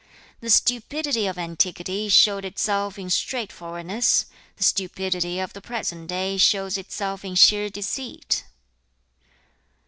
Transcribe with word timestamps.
The 0.39 0.49
stupidity 0.49 1.27
of 1.27 1.37
antiquity 1.37 2.09
showed 2.09 2.43
itself 2.43 2.97
in 2.97 3.11
straightforwardness; 3.11 4.25
the 4.57 4.63
stupidity 4.63 5.39
of 5.39 5.53
the 5.53 5.61
present 5.61 6.07
day 6.07 6.37
shows 6.37 6.75
itself 6.75 7.23
in 7.23 7.35
sheer 7.35 7.69
deceit.' 7.69 8.43